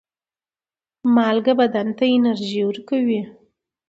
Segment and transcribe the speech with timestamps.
[1.15, 3.21] مالګه بدن ته انرژي ورکوي.